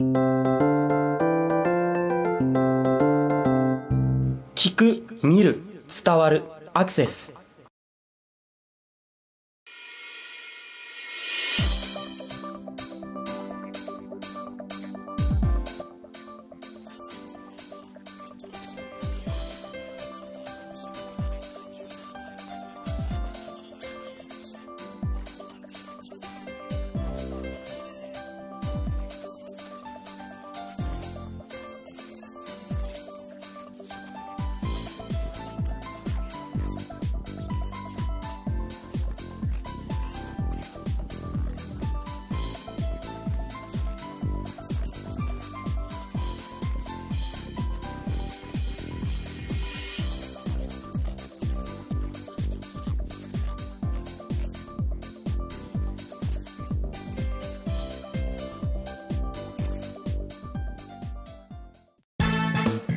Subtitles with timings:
[0.00, 1.14] 聞
[4.74, 5.62] く見る
[6.04, 7.43] 伝わるアクセス。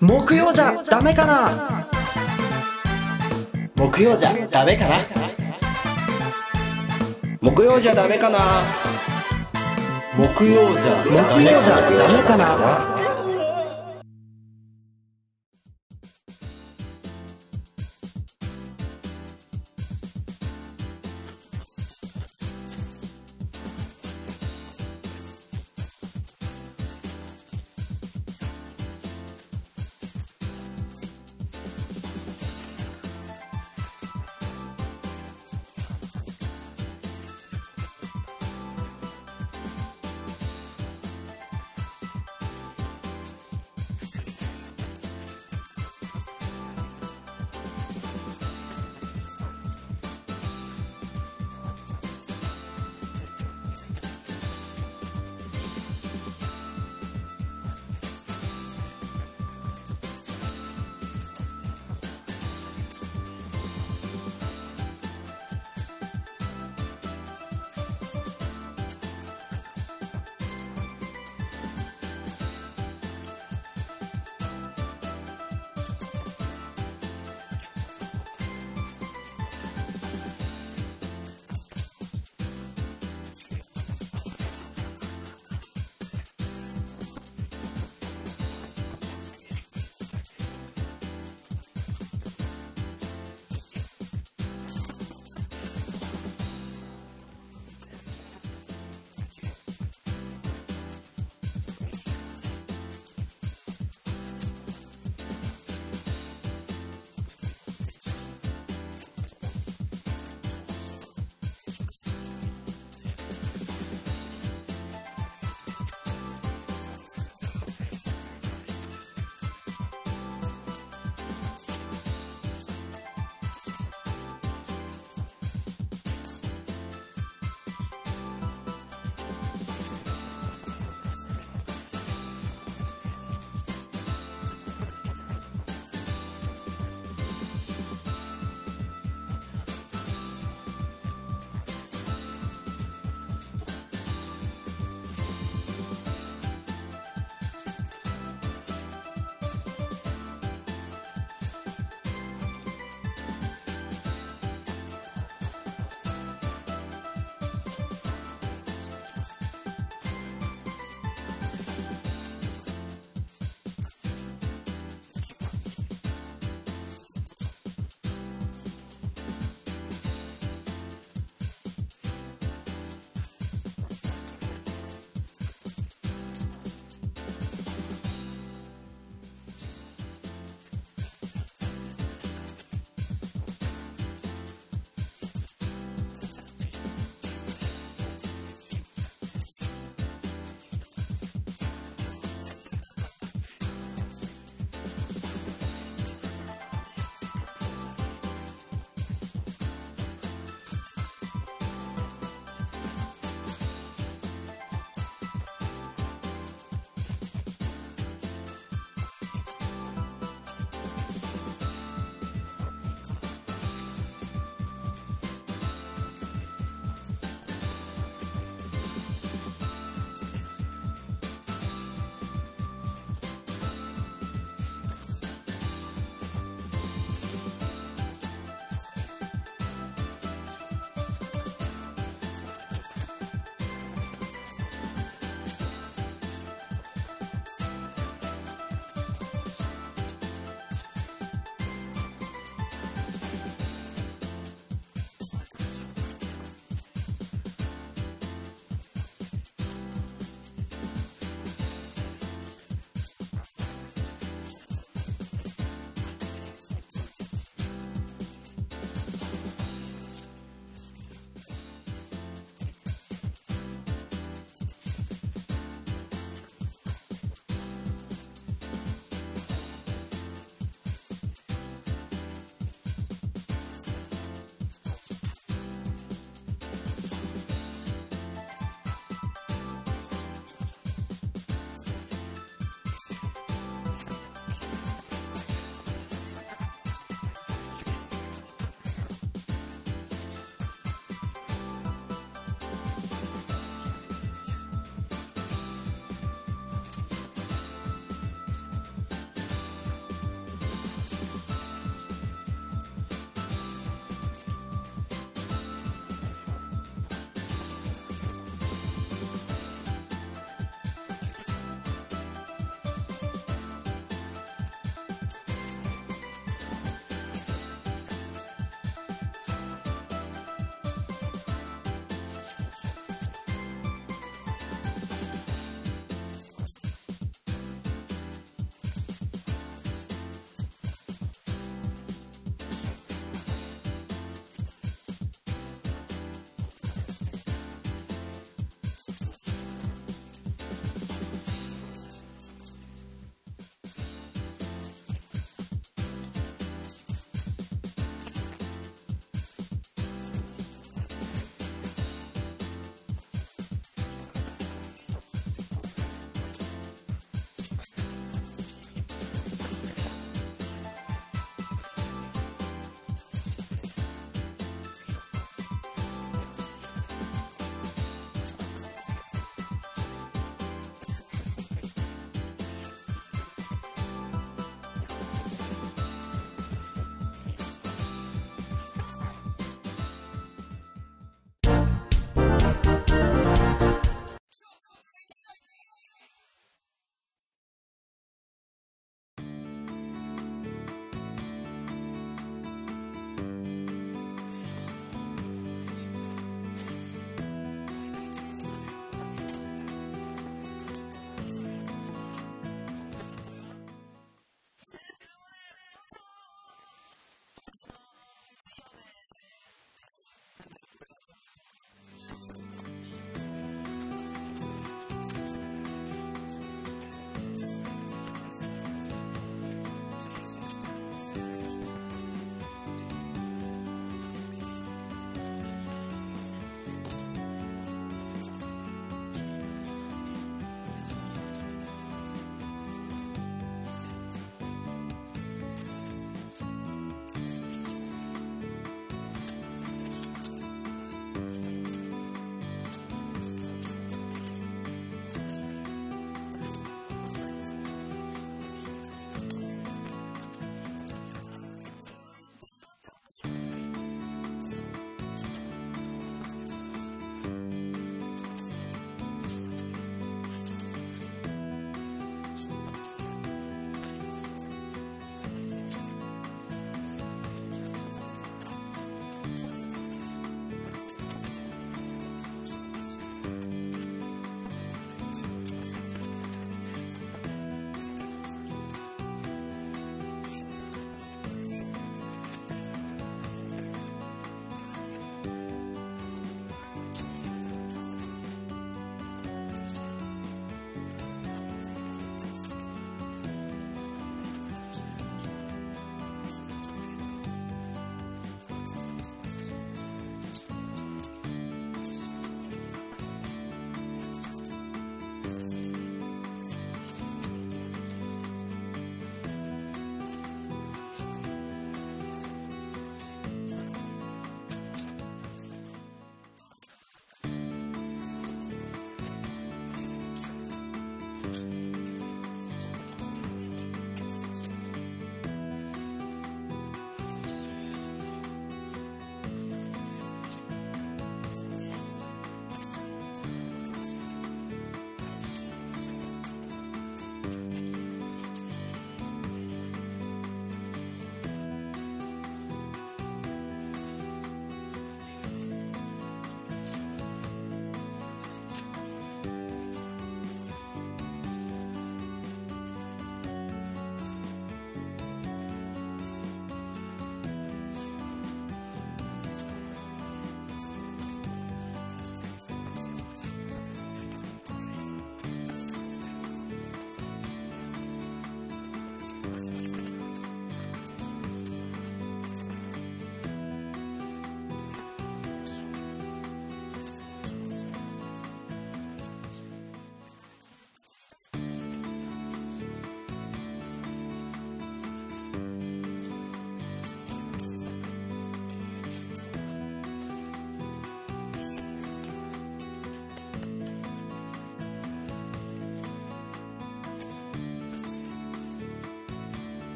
[0.00, 1.50] 木曜じゃダメかな？
[3.76, 4.96] 木曜じゃダメかな？
[7.40, 8.38] 木曜じゃダメかな？
[10.16, 12.99] 木曜じゃ木曜じゃダメかな？